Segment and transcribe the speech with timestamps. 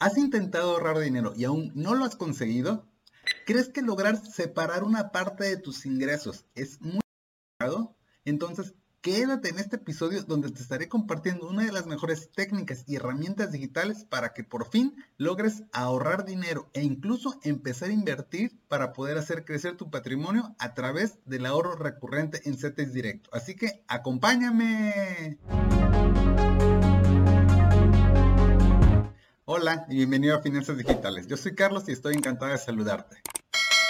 [0.00, 2.86] ¿Has intentado ahorrar dinero y aún no lo has conseguido?
[3.46, 7.00] ¿Crees que lograr separar una parte de tus ingresos es muy
[7.58, 7.96] complicado?
[8.24, 12.94] Entonces, quédate en este episodio donde te estaré compartiendo una de las mejores técnicas y
[12.94, 18.92] herramientas digitales para que por fin logres ahorrar dinero e incluso empezar a invertir para
[18.92, 23.30] poder hacer crecer tu patrimonio a través del ahorro recurrente en CETES Directo.
[23.32, 25.38] Así que acompáñame.
[29.50, 31.26] Hola y bienvenido a Finanzas Digitales.
[31.26, 33.16] Yo soy Carlos y estoy encantado de saludarte.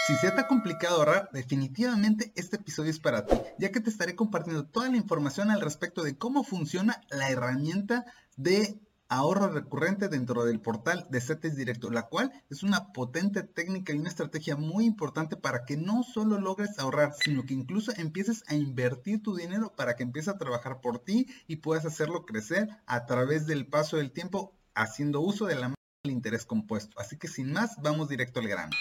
[0.06, 3.90] Si se te ha complicado ahorrar, definitivamente este episodio es para ti, ya que te
[3.90, 8.04] estaré compartiendo toda la información al respecto de cómo funciona la herramienta
[8.36, 13.92] de ahorro recurrente dentro del portal de CETES Directo, la cual es una potente técnica
[13.92, 18.44] y una estrategia muy importante para que no solo logres ahorrar, sino que incluso empieces
[18.46, 22.68] a invertir tu dinero para que empiece a trabajar por ti y puedas hacerlo crecer
[22.86, 25.74] a través del paso del tiempo haciendo uso de la
[26.04, 26.98] del interés compuesto.
[27.00, 28.72] Así que sin más, vamos directo al grano.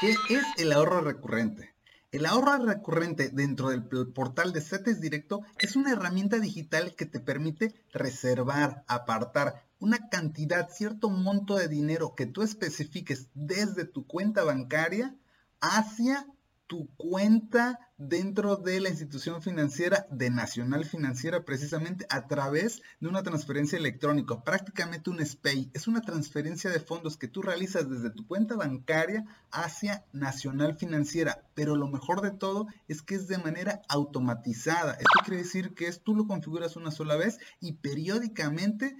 [0.00, 1.74] ¿Qué es el ahorro recurrente?
[2.10, 7.20] El ahorro recurrente dentro del portal de CETES Directo es una herramienta digital que te
[7.20, 14.42] permite reservar, apartar una cantidad, cierto monto de dinero que tú especifiques desde tu cuenta
[14.42, 15.14] bancaria
[15.60, 16.26] hacia
[16.68, 23.24] tu cuenta dentro de la institución financiera de Nacional Financiera precisamente a través de una
[23.24, 25.70] transferencia electrónica, prácticamente un SPAY.
[25.74, 31.42] Es una transferencia de fondos que tú realizas desde tu cuenta bancaria hacia Nacional Financiera,
[31.54, 34.92] pero lo mejor de todo es que es de manera automatizada.
[34.92, 38.96] Esto quiere decir que es, tú lo configuras una sola vez y periódicamente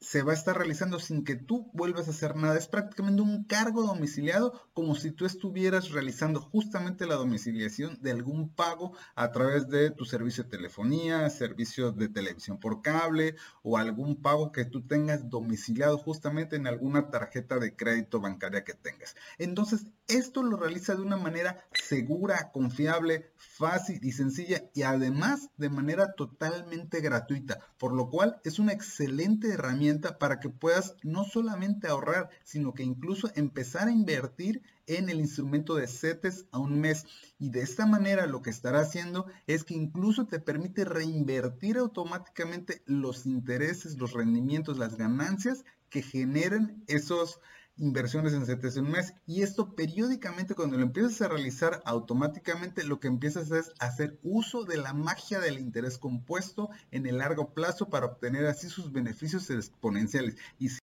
[0.00, 2.56] se va a estar realizando sin que tú vuelvas a hacer nada.
[2.56, 8.48] Es prácticamente un cargo domiciliado como si tú estuvieras realizando justamente la domiciliación de algún
[8.48, 14.16] pago a través de tu servicio de telefonía, servicio de televisión por cable o algún
[14.22, 19.16] pago que tú tengas domiciliado justamente en alguna tarjeta de crédito bancaria que tengas.
[19.36, 25.68] Entonces, esto lo realiza de una manera segura, confiable, fácil y sencilla y además de
[25.68, 31.88] manera totalmente gratuita, por lo cual es una excelente herramienta para que puedas no solamente
[31.88, 37.06] ahorrar, sino que incluso empezar a invertir en el instrumento de CETES a un mes.
[37.38, 42.82] Y de esta manera lo que estará haciendo es que incluso te permite reinvertir automáticamente
[42.86, 47.40] los intereses, los rendimientos, las ganancias que generen esos
[47.80, 49.14] inversiones en CETES en un mes.
[49.26, 54.64] Y esto periódicamente cuando lo empiezas a realizar automáticamente lo que empiezas es hacer uso
[54.64, 59.50] de la magia del interés compuesto en el largo plazo para obtener así sus beneficios
[59.50, 60.36] exponenciales.
[60.58, 60.79] Y si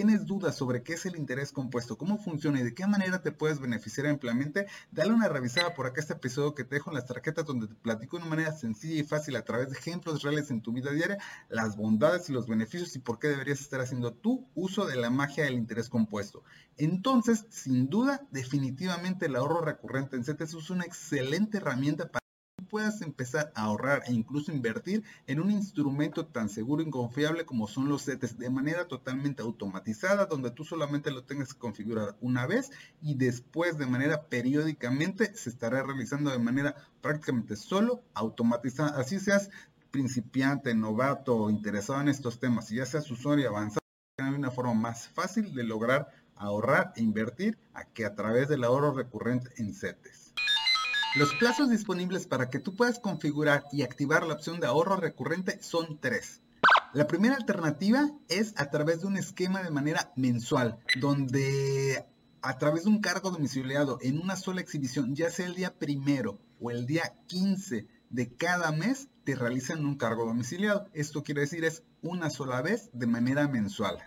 [0.00, 3.32] tienes dudas sobre qué es el interés compuesto, cómo funciona y de qué manera te
[3.32, 7.04] puedes beneficiar ampliamente, dale una revisada por acá este episodio que te dejo en las
[7.04, 10.50] tarjetas donde te platico de una manera sencilla y fácil a través de ejemplos reales
[10.50, 11.18] en tu vida diaria,
[11.50, 15.10] las bondades y los beneficios y por qué deberías estar haciendo tu uso de la
[15.10, 16.44] magia del interés compuesto.
[16.78, 22.19] Entonces, sin duda, definitivamente el ahorro recurrente en CETES es una excelente herramienta para
[22.60, 27.66] puedas empezar a ahorrar e incluso invertir en un instrumento tan seguro y confiable como
[27.66, 32.46] son los CETES de manera totalmente automatizada, donde tú solamente lo tengas que configurar una
[32.46, 32.70] vez
[33.02, 39.00] y después de manera periódicamente se estará realizando de manera prácticamente solo automatizada.
[39.00, 39.50] Así seas
[39.90, 43.80] principiante, novato o interesado en estos temas y ya seas usuario avanzado,
[44.18, 48.64] hay una forma más fácil de lograr ahorrar e invertir a que a través del
[48.64, 50.19] ahorro recurrente en CETES.
[51.16, 55.60] Los plazos disponibles para que tú puedas configurar y activar la opción de ahorro recurrente
[55.60, 56.40] son tres.
[56.92, 62.06] La primera alternativa es a través de un esquema de manera mensual, donde
[62.42, 66.38] a través de un cargo domiciliado en una sola exhibición, ya sea el día primero
[66.60, 70.86] o el día 15 de cada mes, te realizan un cargo domiciliado.
[70.92, 73.98] Esto quiere decir es una sola vez de manera mensual.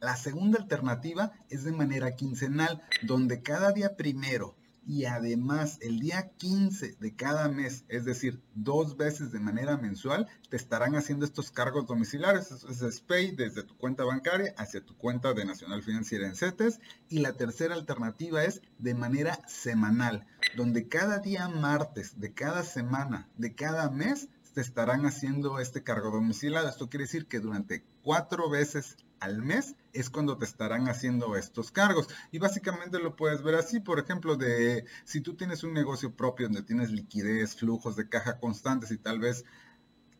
[0.00, 4.56] La segunda alternativa es de manera quincenal, donde cada día primero
[4.86, 10.28] y además el día 15 de cada mes, es decir, dos veces de manera mensual,
[10.50, 12.50] te estarán haciendo estos cargos domiciliarios.
[12.50, 16.80] es SPAY desde tu cuenta bancaria hacia tu cuenta de Nacional Financiera en CETES.
[17.08, 20.26] Y la tercera alternativa es de manera semanal,
[20.56, 26.12] donde cada día martes de cada semana, de cada mes, te estarán haciendo este cargo
[26.12, 26.68] domiciliario.
[26.68, 31.70] Esto quiere decir que durante cuatro veces al mes es cuando te estarán haciendo estos
[31.70, 32.08] cargos.
[32.30, 36.46] Y básicamente lo puedes ver así, por ejemplo, de si tú tienes un negocio propio
[36.46, 39.44] donde tienes liquidez, flujos de caja constantes y tal vez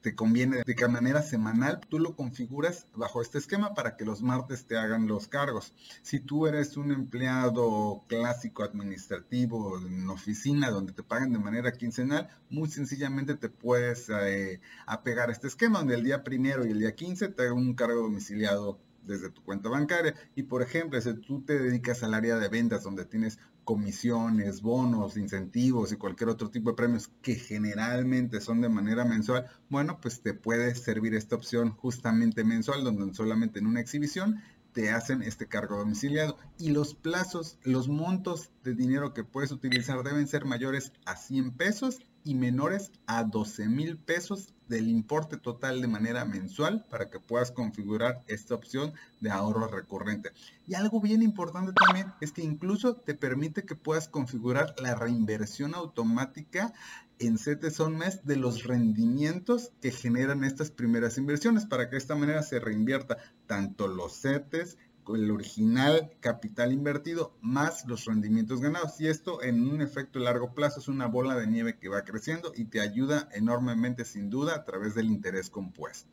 [0.05, 4.21] te conviene de qué manera semanal, tú lo configuras bajo este esquema para que los
[4.21, 5.73] martes te hagan los cargos.
[6.03, 12.29] Si tú eres un empleado clásico administrativo en oficina donde te pagan de manera quincenal,
[12.50, 16.81] muy sencillamente te puedes eh, apegar a este esquema donde el día primero y el
[16.81, 20.15] día 15 te hagan un cargo domiciliado desde tu cuenta bancaria.
[20.35, 25.17] Y por ejemplo, si tú te dedicas al área de ventas donde tienes comisiones, bonos,
[25.17, 30.21] incentivos y cualquier otro tipo de premios que generalmente son de manera mensual, bueno, pues
[30.21, 34.43] te puede servir esta opción justamente mensual, donde solamente en una exhibición
[34.73, 40.03] te hacen este cargo domiciliado y los plazos, los montos de dinero que puedes utilizar
[40.03, 45.82] deben ser mayores a 100 pesos y menores a 12 mil pesos del importe total
[45.82, 50.31] de manera mensual para que puedas configurar esta opción de ahorro recurrente.
[50.67, 55.75] Y algo bien importante también es que incluso te permite que puedas configurar la reinversión
[55.75, 56.73] automática
[57.19, 61.99] en CETES on mes de los rendimientos que generan estas primeras inversiones para que de
[61.99, 64.79] esta manera se reinvierta tanto los CETES
[65.09, 69.01] el original capital invertido más los rendimientos ganados.
[69.01, 72.53] Y esto en un efecto largo plazo es una bola de nieve que va creciendo
[72.56, 76.11] y te ayuda enormemente sin duda a través del interés compuesto.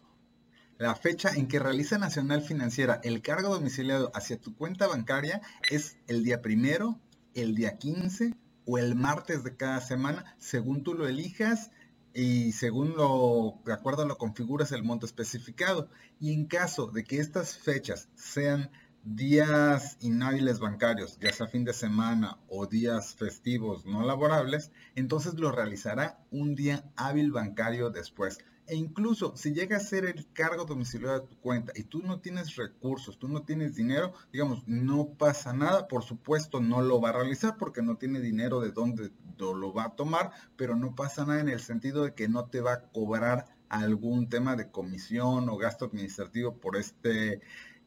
[0.78, 5.98] La fecha en que realiza Nacional Financiera el cargo domiciliado hacia tu cuenta bancaria es
[6.08, 7.00] el día primero,
[7.34, 8.34] el día 15
[8.66, 11.72] o el martes de cada semana, según tú lo elijas
[12.14, 15.90] y según lo, de acuerdo a lo configuras el monto especificado.
[16.20, 18.70] Y en caso de que estas fechas sean
[19.04, 25.52] días inhábiles bancarios, ya sea fin de semana o días festivos no laborables, entonces lo
[25.52, 28.40] realizará un día hábil bancario después.
[28.68, 32.20] E incluso si llega a ser el cargo domiciliario de tu cuenta y tú no
[32.20, 35.88] tienes recursos, tú no tienes dinero, digamos, no pasa nada.
[35.88, 39.86] Por supuesto, no lo va a realizar porque no tiene dinero de dónde lo va
[39.86, 42.82] a tomar, pero no pasa nada en el sentido de que no te va a
[42.82, 47.42] cobrar algún tema de comisión o gasto administrativo por este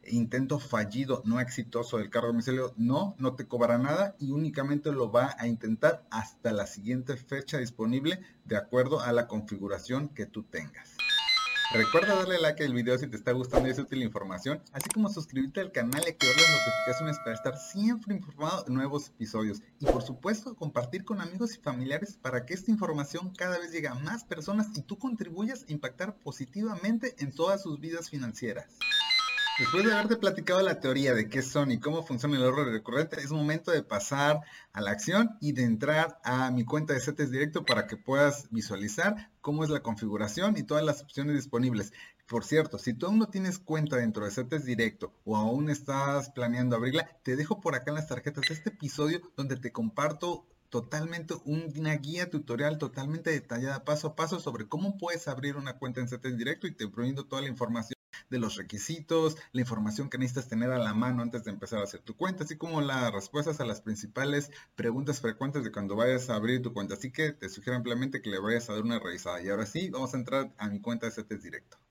[0.07, 5.11] intento fallido, no exitoso del cargo domicilio, no, no te cobrará nada y únicamente lo
[5.11, 10.43] va a intentar hasta la siguiente fecha disponible de acuerdo a la configuración que tú
[10.43, 10.95] tengas.
[11.73, 14.87] Recuerda darle like al video si te está gustando y es útil la información, así
[14.93, 19.61] como suscribirte al canal y activar las notificaciones para estar siempre informado de nuevos episodios.
[19.79, 23.87] Y por supuesto, compartir con amigos y familiares para que esta información cada vez llegue
[23.87, 28.77] a más personas y tú contribuyas a impactar positivamente en todas sus vidas financieras.
[29.57, 33.21] Después de haberte platicado la teoría de qué son y cómo funciona el ahorro recurrente,
[33.21, 34.41] es momento de pasar
[34.73, 38.49] a la acción y de entrar a mi cuenta de CETES Directo para que puedas
[38.51, 41.93] visualizar cómo es la configuración y todas las opciones disponibles.
[42.27, 46.31] Por cierto, si tú aún no tienes cuenta dentro de CETES Directo o aún estás
[46.31, 51.33] planeando abrirla, te dejo por acá en las tarjetas este episodio donde te comparto totalmente
[51.45, 56.09] una guía tutorial totalmente detallada paso a paso sobre cómo puedes abrir una cuenta en
[56.09, 57.94] CETES Directo y te brindo toda la información
[58.29, 61.83] de los requisitos, la información que necesitas tener a la mano antes de empezar a
[61.83, 66.29] hacer tu cuenta, así como las respuestas a las principales preguntas frecuentes de cuando vayas
[66.29, 66.95] a abrir tu cuenta.
[66.95, 69.41] Así que te sugiero ampliamente que le vayas a dar una revisada.
[69.41, 71.84] Y ahora sí, vamos a entrar a mi cuenta de CETES Directo.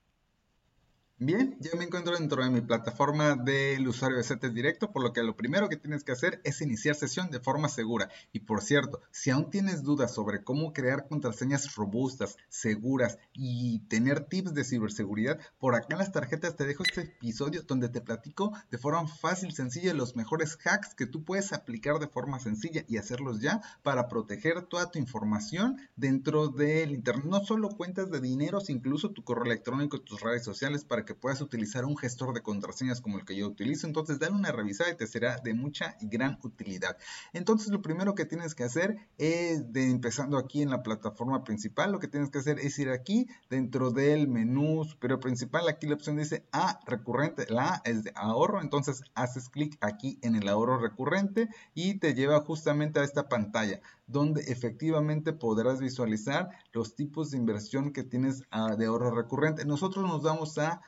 [1.19, 5.13] Bien, ya me encuentro dentro de mi plataforma del usuario de CETES Directo, por lo
[5.13, 8.11] que lo primero que tienes que hacer es iniciar sesión de forma segura.
[8.33, 14.25] Y por cierto, si aún tienes dudas sobre cómo crear contraseñas robustas, seguras y tener
[14.25, 18.53] tips de ciberseguridad, por acá en las tarjetas te dejo este episodio donde te platico
[18.73, 22.97] de forma fácil, sencilla, los mejores hacks que tú puedes aplicar de forma sencilla y
[22.97, 27.25] hacerlos ya para proteger toda tu información dentro del Internet.
[27.25, 31.15] No solo cuentas de dinero, sino incluso tu correo electrónico, tus redes sociales para que
[31.15, 33.87] puedas utilizar un gestor de contraseñas como el que yo utilizo.
[33.87, 36.97] Entonces, dale una revisada y te será de mucha y gran utilidad.
[37.33, 41.93] Entonces, lo primero que tienes que hacer es, de, empezando aquí en la plataforma principal,
[41.93, 45.69] lo que tienes que hacer es ir aquí dentro del menú superior principal.
[45.69, 47.47] Aquí la opción dice A recurrente.
[47.49, 48.61] La A es de ahorro.
[48.61, 53.81] Entonces, haces clic aquí en el ahorro recurrente y te lleva justamente a esta pantalla
[54.07, 59.65] donde efectivamente podrás visualizar los tipos de inversión que tienes ah, de ahorro recurrente.
[59.65, 60.83] Nosotros nos vamos a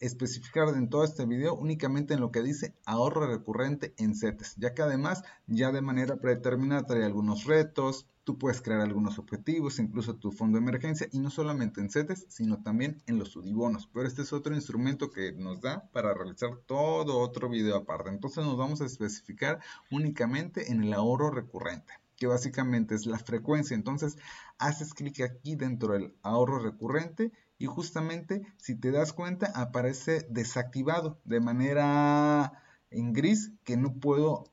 [0.00, 4.74] especificar en todo este video únicamente en lo que dice ahorro recurrente en CETES, ya
[4.74, 10.16] que además ya de manera predeterminada trae algunos retos, tú puedes crear algunos objetivos, incluso
[10.16, 14.06] tu fondo de emergencia y no solamente en CETES, sino también en los UDIBONOS, pero
[14.06, 18.56] este es otro instrumento que nos da para realizar todo otro video aparte, entonces nos
[18.56, 23.74] vamos a especificar únicamente en el ahorro recurrente que básicamente es la frecuencia.
[23.74, 24.18] Entonces,
[24.58, 31.20] haces clic aquí dentro del ahorro recurrente y justamente si te das cuenta aparece desactivado
[31.24, 34.44] de manera en gris que no puedo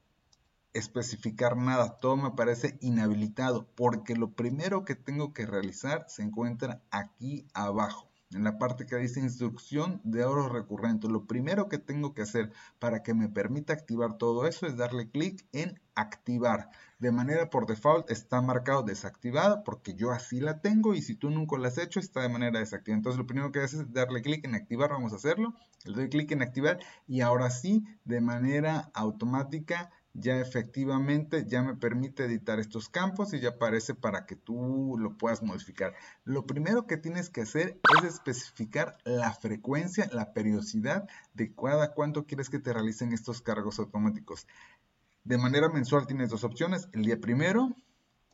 [0.73, 6.83] especificar nada, todo me parece inhabilitado porque lo primero que tengo que realizar se encuentra
[6.91, 8.06] aquí abajo.
[8.31, 11.07] En la parte que dice instrucción de ahorro recurrente.
[11.07, 15.09] Lo primero que tengo que hacer para que me permita activar todo eso es darle
[15.09, 16.69] clic en activar.
[16.99, 21.29] De manera por default está marcado desactivado porque yo así la tengo y si tú
[21.29, 22.97] nunca la has hecho está de manera desactivada.
[22.97, 25.53] Entonces lo primero que haces es darle clic en activar, vamos a hacerlo.
[25.85, 31.75] Le doy clic en activar y ahora sí de manera automática ya efectivamente ya me
[31.75, 35.93] permite editar estos campos y ya aparece para que tú lo puedas modificar.
[36.23, 42.25] Lo primero que tienes que hacer es especificar la frecuencia, la periodicidad de cada cuánto
[42.25, 44.47] quieres que te realicen estos cargos automáticos.
[45.23, 47.75] De manera mensual tienes dos opciones, el día primero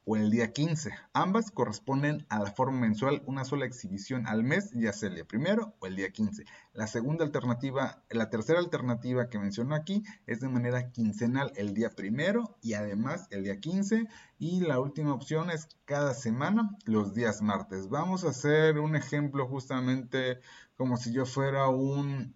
[0.05, 0.91] o el día 15.
[1.13, 5.25] Ambas corresponden a la forma mensual, una sola exhibición al mes, ya sea el día
[5.25, 6.45] primero o el día 15.
[6.73, 11.89] La segunda alternativa, la tercera alternativa que menciono aquí es de manera quincenal el día
[11.89, 14.07] primero y además el día 15.
[14.39, 17.89] Y la última opción es cada semana los días martes.
[17.89, 20.39] Vamos a hacer un ejemplo justamente
[20.75, 22.35] como si yo fuera un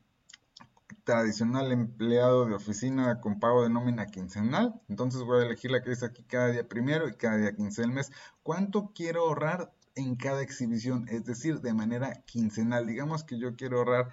[1.08, 4.82] tradicional empleado de oficina con pago de nómina quincenal.
[4.90, 7.82] Entonces voy a elegir la que dice aquí cada día primero y cada día 15
[7.82, 8.12] del mes.
[8.44, 11.08] ¿Cuánto quiero ahorrar en cada exhibición?
[11.08, 12.86] Es decir, de manera quincenal.
[12.86, 14.12] Digamos que yo quiero ahorrar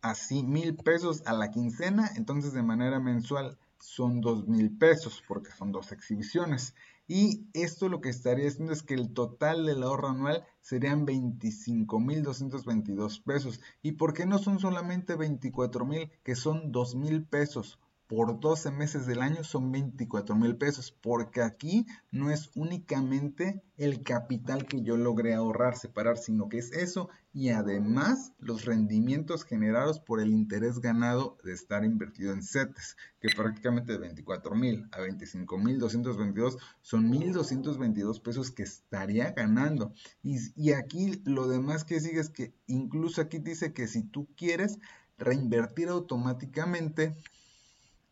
[0.00, 2.10] así mil pesos a la quincena.
[2.16, 6.74] Entonces de manera mensual son dos mil pesos porque son dos exhibiciones.
[7.06, 13.22] Y esto lo que estaría haciendo es que el total del ahorro anual serían 25.222
[13.22, 13.60] pesos.
[13.82, 17.78] ¿Y por qué no son solamente 24.000, que son 2.000 pesos?
[18.12, 24.02] Por 12 meses del año son 24 mil pesos, porque aquí no es únicamente el
[24.02, 29.98] capital que yo logré ahorrar, separar, sino que es eso y además los rendimientos generados
[29.98, 35.00] por el interés ganado de estar invertido en CETES, que prácticamente de 24 mil a
[35.00, 39.94] 25 mil 222 son 1.222 pesos que estaría ganando.
[40.22, 44.28] Y, y aquí lo demás que sigue es que incluso aquí dice que si tú
[44.36, 44.78] quieres
[45.16, 47.16] reinvertir automáticamente,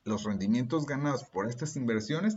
[0.04, 2.36] los rendimientos ganados por estas inversiones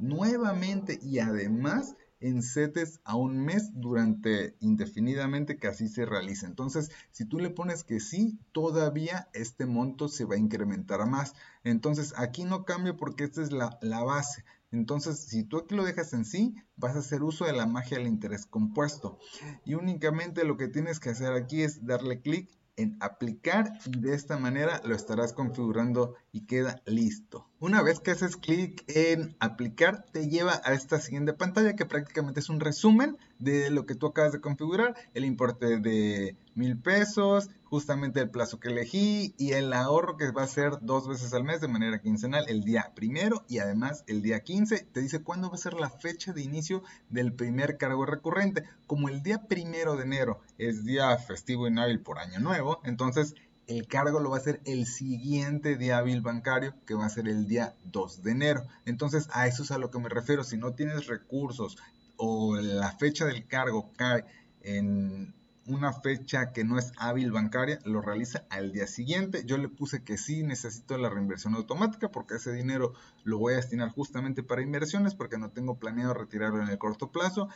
[0.00, 6.46] nuevamente y además en CETES a un mes durante indefinidamente que así se realice.
[6.46, 11.34] Entonces, si tú le pones que sí, todavía este monto se va a incrementar más.
[11.64, 14.44] Entonces, aquí no cambia porque esta es la, la base.
[14.70, 17.98] Entonces, si tú aquí lo dejas en sí, vas a hacer uso de la magia
[17.98, 19.18] del interés compuesto.
[19.64, 22.50] Y únicamente lo que tienes que hacer aquí es darle clic
[22.80, 27.48] en aplicar y de esta manera lo estarás configurando y queda listo.
[27.58, 32.40] Una vez que haces clic en aplicar, te lleva a esta siguiente pantalla que prácticamente
[32.40, 37.50] es un resumen de lo que tú acabas de configurar, el importe de mil pesos,
[37.64, 41.44] justamente el plazo que elegí y el ahorro que va a ser dos veces al
[41.44, 44.86] mes de manera quincenal, el día primero y además el día 15.
[44.92, 48.64] Te dice cuándo va a ser la fecha de inicio del primer cargo recurrente.
[48.86, 53.34] Como el día primero de enero es día festivo y hábil por año nuevo, entonces
[53.70, 57.28] el cargo lo va a hacer el siguiente día hábil bancario, que va a ser
[57.28, 58.66] el día 2 de enero.
[58.84, 60.42] Entonces, a eso es a lo que me refiero.
[60.42, 61.76] Si no tienes recursos
[62.22, 64.26] o la fecha del cargo cae
[64.60, 65.34] en
[65.66, 69.44] una fecha que no es hábil bancaria, lo realiza al día siguiente.
[69.46, 72.92] Yo le puse que sí necesito la reinversión automática porque ese dinero
[73.24, 77.10] lo voy a destinar justamente para inversiones porque no tengo planeado retirarlo en el corto
[77.10, 77.48] plazo.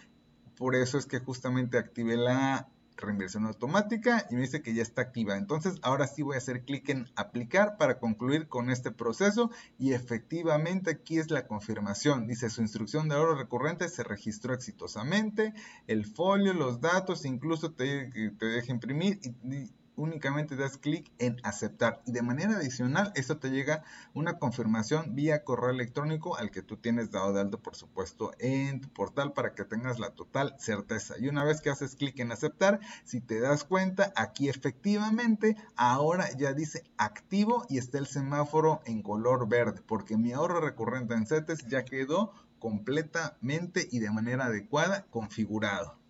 [0.57, 5.03] Por eso es que justamente activé la reinversión automática y me dice que ya está
[5.03, 5.37] activa.
[5.37, 9.93] Entonces ahora sí voy a hacer clic en aplicar para concluir con este proceso y
[9.93, 12.27] efectivamente aquí es la confirmación.
[12.27, 15.55] Dice su instrucción de ahorro recurrente se registró exitosamente,
[15.87, 22.03] el folio, los datos, incluso te, te deja imprimir y únicamente das clic en aceptar.
[22.07, 26.77] Y de manera adicional esto te llega una confirmación vía correo electrónico al que tú
[26.77, 31.15] tienes dado de alto por supuesto en tu portal para que tengas la total certeza.
[31.19, 36.29] Y una vez que haces clic en aceptar si te das cuenta aquí efectivamente ahora
[36.37, 41.27] ya dice activo y está el semáforo en color verde porque mi ahorro recurrente en
[41.27, 46.04] CETES ya quedó completamente y de manera adecuada configurado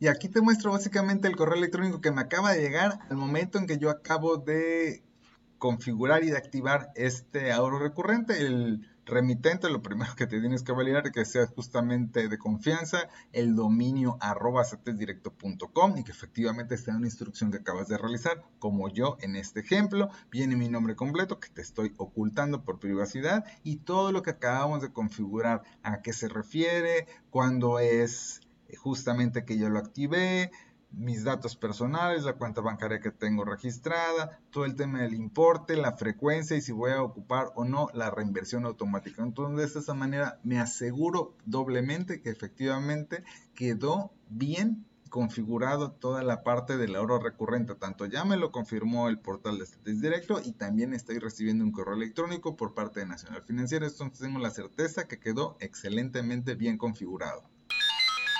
[0.00, 3.58] y aquí te muestro básicamente el correo electrónico que me acaba de llegar al momento
[3.58, 5.02] en que yo acabo de
[5.58, 8.40] configurar y de activar este ahorro recurrente.
[8.40, 13.08] El remitente, lo primero que te tienes que validar es que sea justamente de confianza,
[13.32, 14.64] el dominio arroba
[15.96, 20.10] y que efectivamente sea una instrucción que acabas de realizar, como yo en este ejemplo.
[20.30, 24.82] Viene mi nombre completo que te estoy ocultando por privacidad y todo lo que acabamos
[24.82, 28.40] de configurar, a qué se refiere, cuándo es
[28.76, 30.50] justamente que yo lo activé,
[30.90, 35.96] mis datos personales, la cuenta bancaria que tengo registrada, todo el tema del importe, la
[35.96, 39.22] frecuencia y si voy a ocupar o no la reinversión automática.
[39.22, 43.22] Entonces, de esa manera me aseguro doblemente que efectivamente
[43.54, 47.74] quedó bien configurado toda la parte del ahorro recurrente.
[47.74, 51.72] Tanto ya me lo confirmó el portal de Estatis Directo y también estoy recibiendo un
[51.72, 53.86] correo electrónico por parte de Nacional Financiera.
[53.86, 57.48] Entonces tengo la certeza que quedó excelentemente bien configurado.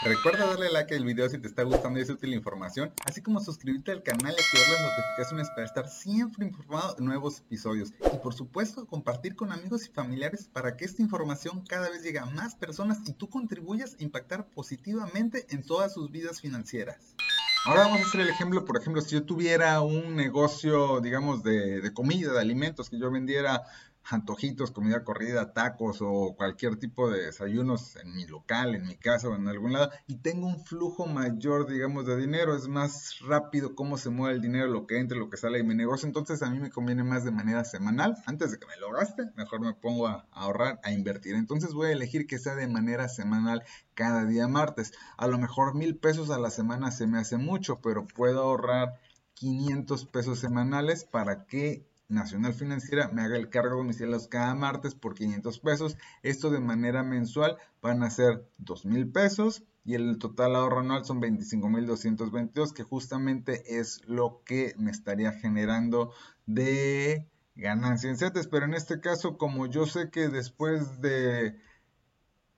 [0.00, 3.20] Recuerda darle like al video si te está gustando y es útil la información, así
[3.20, 7.92] como suscribirte al canal y activar las notificaciones para estar siempre informado de nuevos episodios.
[8.12, 12.20] Y por supuesto, compartir con amigos y familiares para que esta información cada vez llegue
[12.20, 17.16] a más personas y tú contribuyas a impactar positivamente en todas sus vidas financieras.
[17.64, 21.80] Ahora vamos a hacer el ejemplo, por ejemplo, si yo tuviera un negocio, digamos, de,
[21.80, 23.64] de comida, de alimentos, que yo vendiera
[24.10, 29.28] antojitos, comida corrida, tacos o cualquier tipo de desayunos en mi local, en mi casa
[29.28, 33.74] o en algún lado y tengo un flujo mayor, digamos, de dinero, es más rápido
[33.74, 36.42] cómo se mueve el dinero, lo que entra, lo que sale de mi negocio, entonces
[36.42, 39.60] a mí me conviene más de manera semanal, antes de que me lo gaste, mejor
[39.60, 43.62] me pongo a, ahorrar, a invertir, entonces voy a elegir que sea de manera semanal
[43.94, 47.80] cada día martes, a lo mejor mil pesos a la semana se me hace mucho,
[47.80, 49.00] pero puedo ahorrar
[49.34, 55.14] 500 pesos semanales para que Nacional Financiera me haga el cargo domiciliario cada martes por
[55.14, 55.96] 500 pesos.
[56.22, 61.04] Esto de manera mensual van a ser 2 mil pesos y el total ahorro anual
[61.04, 66.12] son 25.222 que justamente es lo que me estaría generando
[66.46, 68.48] de ganancia en CETES.
[68.48, 71.58] Pero en este caso, como yo sé que después de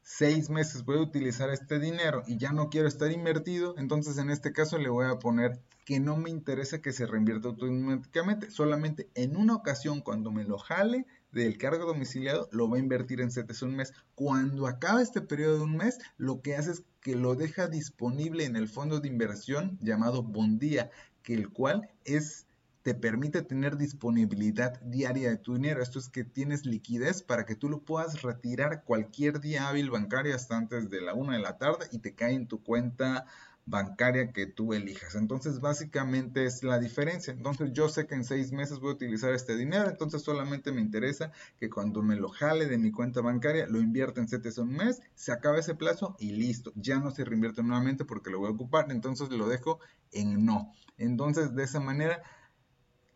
[0.03, 4.31] seis meses voy a utilizar este dinero y ya no quiero estar invertido, entonces en
[4.31, 8.51] este caso le voy a poner que no me interesa que se reinvierta automáticamente.
[8.51, 13.21] Solamente en una ocasión, cuando me lo jale del cargo domiciliado, lo va a invertir
[13.21, 13.93] en CETES un mes.
[14.15, 18.45] Cuando acaba este periodo de un mes, lo que hace es que lo deja disponible
[18.45, 20.91] en el fondo de inversión llamado Bondía,
[21.23, 22.47] que el cual es
[22.83, 25.83] te permite tener disponibilidad diaria de tu dinero.
[25.83, 30.35] Esto es que tienes liquidez para que tú lo puedas retirar cualquier día hábil bancario
[30.35, 33.27] hasta antes de la una de la tarde y te cae en tu cuenta
[33.67, 35.15] bancaria que tú elijas.
[35.15, 37.33] Entonces, básicamente es la diferencia.
[37.33, 40.81] Entonces, yo sé que en seis meses voy a utilizar este dinero, entonces solamente me
[40.81, 44.73] interesa que cuando me lo jale de mi cuenta bancaria, lo invierta en CETES un
[44.73, 46.73] mes, se acaba ese plazo y listo.
[46.75, 49.79] Ya no se reinvierte nuevamente porque lo voy a ocupar, entonces lo dejo
[50.11, 50.73] en no.
[50.99, 52.23] Entonces, de esa manera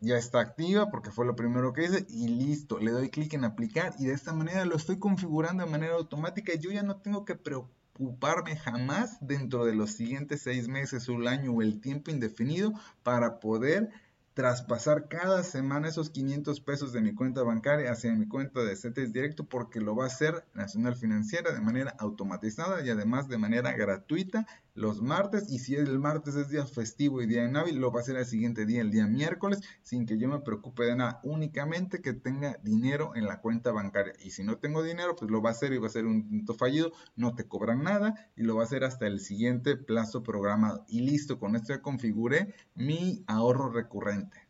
[0.05, 3.43] ya está activa porque fue lo primero que hice y listo, le doy clic en
[3.43, 6.97] aplicar y de esta manera lo estoy configurando de manera automática y yo ya no
[6.97, 11.79] tengo que preocuparme ocuparme jamás dentro de los siguientes seis meses, un año o el
[11.79, 13.89] tiempo indefinido para poder
[14.33, 19.13] traspasar cada semana esos 500 pesos de mi cuenta bancaria hacia mi cuenta de CETES
[19.13, 23.71] directo porque lo va a hacer Nacional Financiera de manera automatizada y además de manera
[23.71, 28.01] gratuita los martes y si el martes es día festivo y día hábil lo va
[28.01, 31.21] a hacer el siguiente día, el día miércoles, sin que yo me preocupe de nada,
[31.23, 35.41] únicamente que tenga dinero en la cuenta bancaria y si no tengo dinero pues lo
[35.41, 38.43] va a hacer y va a ser un punto fallido, no te cobran nada y
[38.43, 42.53] lo va a hacer hasta el siguiente plazo programado y listo, con esto ya configuré
[42.75, 44.45] mi ahorro recurrente.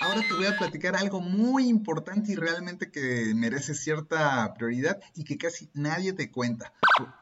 [0.00, 5.24] Ahora te voy a platicar algo muy importante y realmente que merece cierta prioridad y
[5.24, 6.72] que casi nadie te cuenta.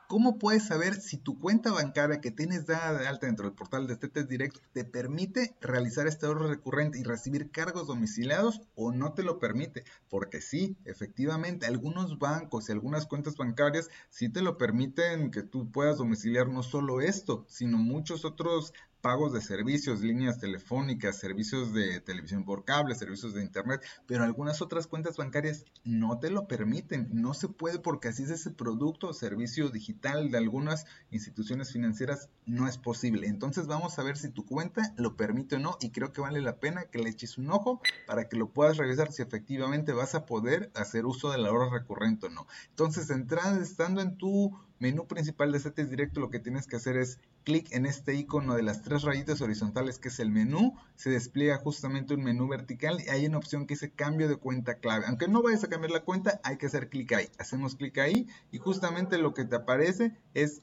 [0.08, 3.86] ¿Cómo puedes saber si tu cuenta bancaria que tienes dada de alta dentro del portal
[3.86, 9.14] de CETES Directo te permite realizar este ahorro recurrente y recibir cargos domiciliados o no
[9.14, 9.84] te lo permite?
[10.10, 15.72] Porque sí, efectivamente, algunos bancos y algunas cuentas bancarias sí te lo permiten que tú
[15.72, 18.74] puedas domiciliar no solo esto, sino muchos otros
[19.06, 24.60] pagos de servicios, líneas telefónicas, servicios de televisión por cable, servicios de internet, pero algunas
[24.60, 29.06] otras cuentas bancarias no te lo permiten, no se puede porque así es ese producto
[29.06, 33.28] o servicio digital de algunas instituciones financieras, no es posible.
[33.28, 36.40] Entonces vamos a ver si tu cuenta lo permite o no y creo que vale
[36.40, 40.16] la pena que le eches un ojo para que lo puedas revisar si efectivamente vas
[40.16, 42.48] a poder hacer uso de la hora recurrente o no.
[42.70, 46.96] Entonces, entrando, estando en tu menú principal de CETES Directo, lo que tienes que hacer
[46.96, 51.10] es clic en este icono de las tres rayitas horizontales que es el menú, se
[51.10, 55.06] despliega justamente un menú vertical y hay una opción que dice cambio de cuenta clave.
[55.06, 57.28] Aunque no vayas a cambiar la cuenta, hay que hacer clic ahí.
[57.38, 60.62] Hacemos clic ahí y justamente lo que te aparece es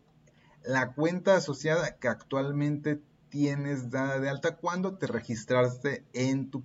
[0.63, 6.63] la cuenta asociada que actualmente tienes dada de alta cuando te registraste en tu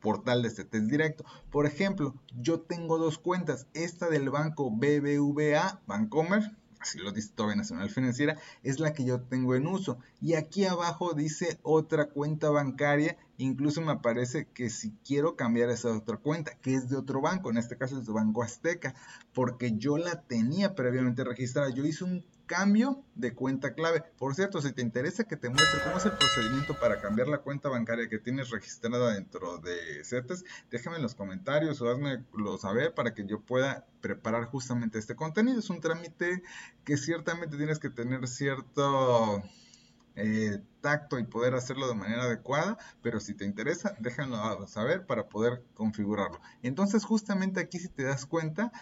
[0.00, 1.24] portal de CETES Directo.
[1.50, 7.56] Por ejemplo, yo tengo dos cuentas, esta del banco BBVA, Bancomer, así lo dice todavía
[7.56, 9.98] Nacional Financiera, es la que yo tengo en uso.
[10.20, 15.92] Y aquí abajo dice otra cuenta bancaria, incluso me aparece que si quiero cambiar esa
[15.96, 18.94] otra cuenta, que es de otro banco, en este caso es de Banco Azteca,
[19.32, 21.70] porque yo la tenía previamente registrada.
[21.70, 24.02] Yo hice un cambio de cuenta clave.
[24.18, 27.38] Por cierto, si te interesa que te muestre cómo es el procedimiento para cambiar la
[27.38, 32.92] cuenta bancaria que tienes registrada dentro de CETES, déjame en los comentarios o hazmelo saber
[32.92, 35.60] para que yo pueda preparar justamente este contenido.
[35.60, 36.42] Es un trámite
[36.82, 39.44] que ciertamente tienes que tener cierto
[40.16, 45.28] eh, tacto y poder hacerlo de manera adecuada, pero si te interesa, déjalo saber para
[45.28, 46.40] poder configurarlo.
[46.64, 48.72] Entonces, justamente aquí si te das cuenta,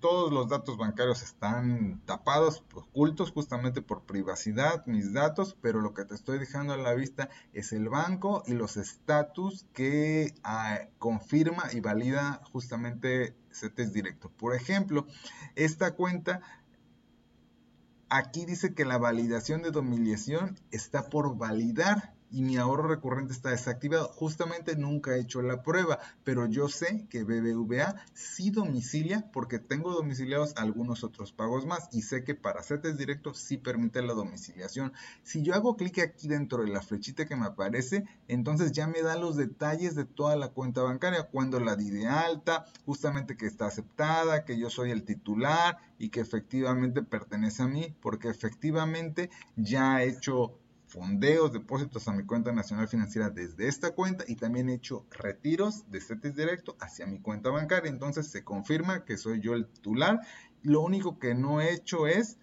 [0.00, 6.06] todos los datos bancarios están tapados, ocultos justamente por privacidad, mis datos, pero lo que
[6.06, 11.64] te estoy dejando a la vista es el banco y los estatus que ah, confirma
[11.70, 14.30] y valida justamente CETES Directo.
[14.30, 15.06] Por ejemplo,
[15.54, 16.40] esta cuenta
[18.08, 23.50] aquí dice que la validación de domiciliación está por validar y mi ahorro recurrente está
[23.50, 24.08] desactivado.
[24.08, 29.92] Justamente nunca he hecho la prueba, pero yo sé que BBVA sí domicilia porque tengo
[29.92, 34.92] domiciliados algunos otros pagos más y sé que para CETES directo sí permite la domiciliación.
[35.22, 39.02] Si yo hago clic aquí dentro de la flechita que me aparece, entonces ya me
[39.02, 43.46] da los detalles de toda la cuenta bancaria, cuando la di de alta, justamente que
[43.46, 49.30] está aceptada, que yo soy el titular y que efectivamente pertenece a mí, porque efectivamente
[49.56, 50.59] ya he hecho
[50.90, 55.88] fondeos, depósitos a mi cuenta nacional financiera desde esta cuenta y también he hecho retiros
[55.90, 57.90] de CETES directo hacia mi cuenta bancaria.
[57.90, 60.20] Entonces se confirma que soy yo el titular.
[60.62, 62.36] Lo único que no he hecho es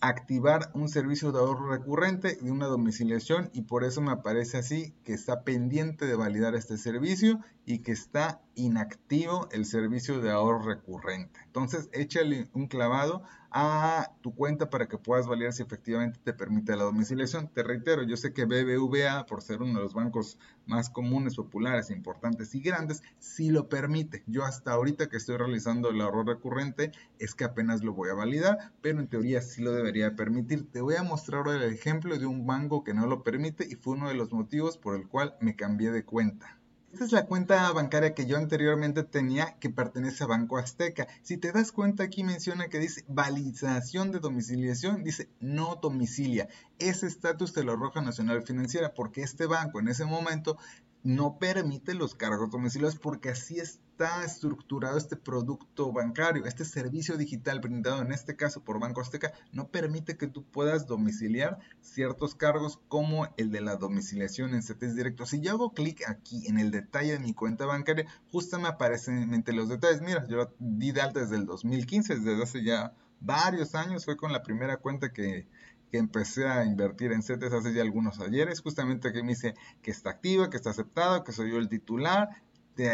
[0.00, 4.94] activar un servicio de ahorro recurrente y una domiciliación y por eso me aparece así
[5.04, 10.64] que está pendiente de validar este servicio y que está inactivo el servicio de ahorro
[10.64, 11.38] recurrente.
[11.44, 16.76] Entonces échale un clavado a tu cuenta para que puedas validar si efectivamente te permite
[16.76, 17.48] la domiciliación.
[17.48, 21.90] Te reitero, yo sé que BBVA, por ser uno de los bancos más comunes, populares,
[21.90, 24.22] importantes y grandes, sí lo permite.
[24.26, 28.14] Yo hasta ahorita que estoy realizando el ahorro recurrente es que apenas lo voy a
[28.14, 30.70] validar, pero en teoría sí lo debería permitir.
[30.70, 33.74] Te voy a mostrar ahora el ejemplo de un banco que no lo permite y
[33.74, 36.59] fue uno de los motivos por el cual me cambié de cuenta.
[36.92, 41.06] Esta es la cuenta bancaria que yo anteriormente tenía que pertenece a Banco Azteca.
[41.22, 46.48] Si te das cuenta aquí menciona que dice validación de domiciliación, dice no domicilia.
[46.80, 50.58] Ese estatus te lo arroja Nacional Financiera porque este banco en ese momento
[51.02, 57.60] no permite los cargos domiciliarios porque así está estructurado este producto bancario, este servicio digital
[57.60, 62.80] brindado en este caso por Banco Azteca no permite que tú puedas domiciliar ciertos cargos
[62.88, 65.26] como el de la domiciliación en CETES directo.
[65.26, 69.30] Si yo hago clic aquí en el detalle de mi cuenta bancaria, justo me aparecen
[69.46, 70.00] los detalles.
[70.00, 74.32] Mira, yo di de alta desde el 2015, desde hace ya varios años, fue con
[74.32, 75.46] la primera cuenta que,
[75.90, 79.90] que empecé a invertir en CETES hace ya algunos ayeres, justamente que me dice que
[79.90, 82.28] está activa, que está aceptado, que soy yo el titular,
[82.74, 82.92] te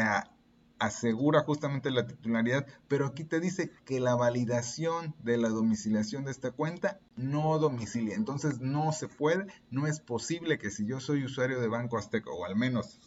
[0.78, 6.30] asegura justamente la titularidad, pero aquí te dice que la validación de la domiciliación de
[6.30, 11.24] esta cuenta no domicilia, entonces no se puede, no es posible que si yo soy
[11.24, 13.00] usuario de Banco Azteca, o al menos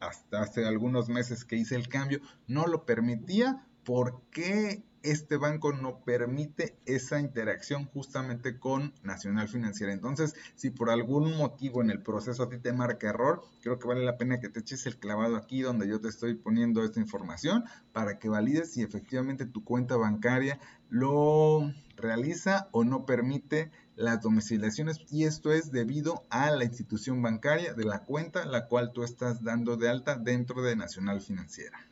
[0.00, 5.72] hasta hace algunos meses que hice el cambio, no lo permitía, ¿por qué este banco
[5.72, 9.92] no permite esa interacción justamente con Nacional Financiera.
[9.92, 13.88] Entonces, si por algún motivo en el proceso a ti te marca error, creo que
[13.88, 17.00] vale la pena que te eches el clavado aquí donde yo te estoy poniendo esta
[17.00, 20.58] información para que valides si efectivamente tu cuenta bancaria
[20.88, 27.74] lo realiza o no permite las domiciliaciones y esto es debido a la institución bancaria
[27.74, 31.89] de la cuenta la cual tú estás dando de alta dentro de Nacional Financiera.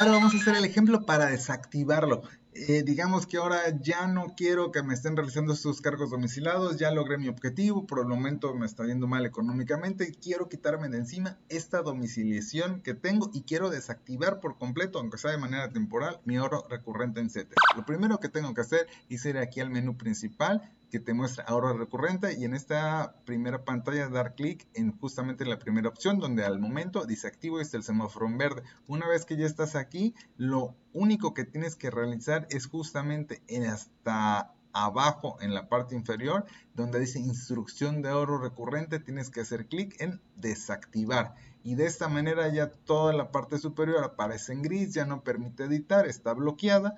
[0.00, 2.22] Ahora vamos a hacer el ejemplo para desactivarlo.
[2.52, 6.90] Eh, digamos que ahora ya no quiero que me estén realizando estos cargos domiciliados, ya
[6.90, 11.38] logré mi objetivo, por el momento me está yendo mal económicamente quiero quitarme de encima
[11.48, 16.36] esta domiciliación que tengo y quiero desactivar por completo, aunque sea de manera temporal, mi
[16.36, 17.56] ahorro recurrente en CETES.
[17.76, 21.42] Lo primero que tengo que hacer es ir aquí al menú principal, que te muestra
[21.48, 26.44] ahorro recurrente y en esta primera pantalla dar clic en justamente la primera opción donde
[26.44, 28.62] al momento dice activo es el semáforo en verde.
[28.86, 33.64] Una vez que ya estás aquí, lo único que tienes que realizar es justamente en
[33.64, 39.66] hasta abajo en la parte inferior donde dice instrucción de ahorro recurrente tienes que hacer
[39.66, 44.94] clic en desactivar y de esta manera ya toda la parte superior aparece en gris
[44.94, 46.96] ya no permite editar está bloqueada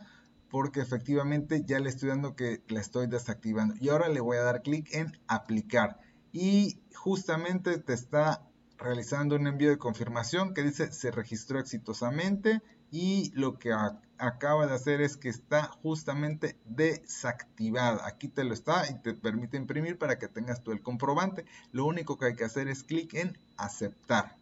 [0.50, 3.74] porque efectivamente ya le estoy dando que la estoy desactivando.
[3.80, 5.98] Y ahora le voy a dar clic en aplicar.
[6.32, 8.42] Y justamente te está
[8.78, 13.72] realizando un envío de confirmación que dice se registró exitosamente y lo que
[14.18, 18.06] acaba de hacer es que está justamente desactivada.
[18.06, 21.46] Aquí te lo está y te permite imprimir para que tengas tú el comprobante.
[21.72, 24.36] Lo único que hay que hacer es clic en aceptar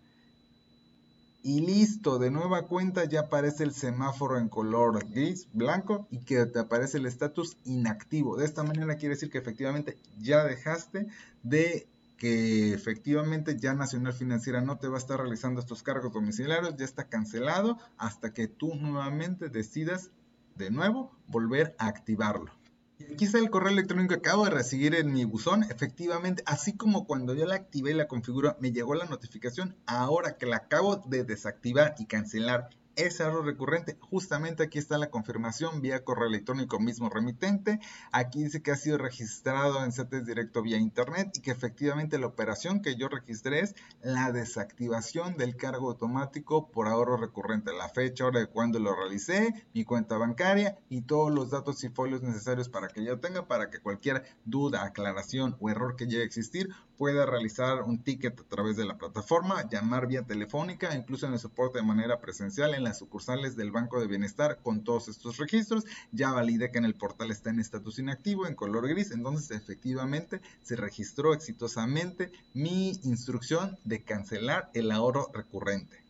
[1.47, 6.47] y listo, de nueva cuenta ya aparece el semáforo en color gris, blanco y que
[6.47, 8.39] te aparece el estatus inactivo.
[8.39, 11.07] De esta manera quiere decir que efectivamente ya dejaste
[11.43, 16.79] de que efectivamente ya Nacional Financiera no te va a estar realizando estos cargos domiciliarios,
[16.79, 20.11] ya está cancelado hasta que tú nuevamente decidas
[20.55, 22.53] de nuevo volver a activarlo.
[22.99, 25.65] Y aquí está el correo electrónico que acabo de recibir en mi buzón.
[25.65, 29.77] Efectivamente, así como cuando yo la activé y la configuro, me llegó la notificación.
[29.87, 33.97] Ahora que la acabo de desactivar y cancelar ese error recurrente.
[34.01, 37.81] Justamente aquí está la confirmación vía correo electrónico mismo remitente.
[38.13, 42.27] Aquí dice que ha sido registrado en CETES directo vía internet y que efectivamente la
[42.27, 47.73] operación que yo registré es la desactivación del cargo automático por ahorro recurrente.
[47.73, 51.89] La fecha, hora de cuando lo realicé, mi cuenta bancaria y todos los datos y
[51.89, 56.23] folios necesarios para que yo tenga para que cualquier duda, aclaración o error que llegue
[56.23, 61.27] a existir pueda realizar un ticket a través de la plataforma, llamar vía telefónica, incluso
[61.27, 65.09] en el soporte de manera presencial en las sucursales del Banco de Bienestar con todos
[65.09, 65.85] estos registros.
[66.13, 70.41] Ya validé que en el portal está en estatus inactivo, en color gris, entonces efectivamente
[70.63, 76.04] se registró exitosamente mi instrucción de cancelar el ahorro recurrente.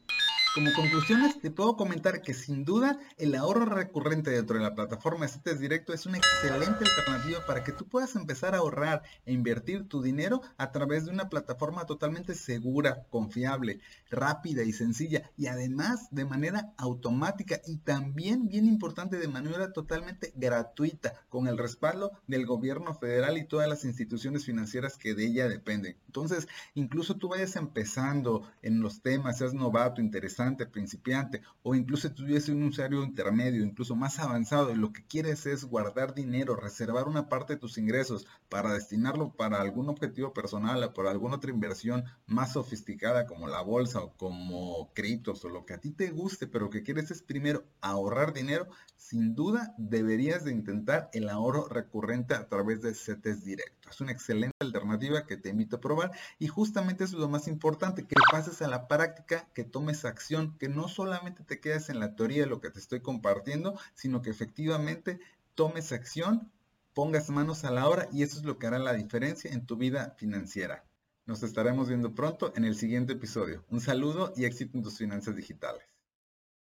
[0.54, 5.26] Como conclusiones, te puedo comentar que sin duda el ahorro recurrente dentro de la plataforma
[5.26, 9.88] CETES Directo es una excelente alternativa para que tú puedas empezar a ahorrar e invertir
[9.88, 13.80] tu dinero a través de una plataforma totalmente segura, confiable,
[14.12, 20.32] rápida y sencilla y además de manera automática y también bien importante de manera totalmente
[20.36, 25.48] gratuita con el respaldo del gobierno federal y todas las instituciones financieras que de ella
[25.48, 25.96] dependen.
[26.06, 32.52] Entonces, incluso tú vayas empezando en los temas, seas novato, interesante, principiante o incluso tuviese
[32.52, 37.28] un usuario intermedio, incluso más avanzado y lo que quieres es guardar dinero, reservar una
[37.28, 42.04] parte de tus ingresos para destinarlo para algún objetivo personal o para alguna otra inversión
[42.26, 46.46] más sofisticada como la bolsa o como criptos o lo que a ti te guste,
[46.46, 52.34] pero que quieres es primero ahorrar dinero, sin duda deberías de intentar el ahorro recurrente
[52.34, 53.90] a través de CETES directo.
[53.90, 57.48] Es una excelente alternativa que te invito a probar y justamente eso es lo más
[57.48, 60.04] importante, que pases a la práctica, que tomes
[60.58, 64.22] que no solamente te quedes en la teoría de lo que te estoy compartiendo, sino
[64.22, 65.20] que efectivamente
[65.54, 66.50] tomes acción,
[66.92, 69.76] pongas manos a la obra y eso es lo que hará la diferencia en tu
[69.76, 70.84] vida financiera.
[71.26, 73.64] Nos estaremos viendo pronto en el siguiente episodio.
[73.68, 75.93] Un saludo y éxito en tus finanzas digitales.